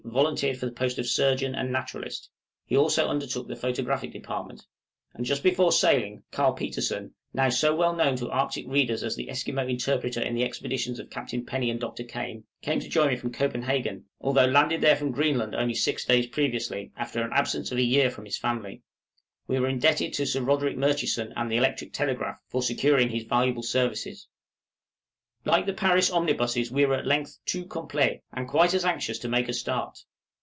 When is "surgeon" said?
1.07-1.55